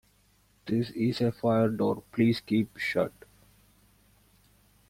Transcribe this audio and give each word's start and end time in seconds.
This 0.65 0.89
is 0.95 1.21
a 1.21 1.31
Fire 1.31 1.69
door, 1.69 2.01
please 2.11 2.39
keep 2.41 2.75
shut. 2.75 3.11